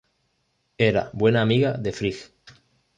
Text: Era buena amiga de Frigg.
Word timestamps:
Era 0.79 1.11
buena 1.13 1.43
amiga 1.43 1.73
de 1.73 1.91
Frigg. 1.91 2.31